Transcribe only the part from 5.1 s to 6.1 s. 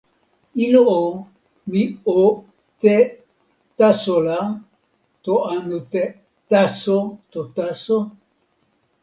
to anu te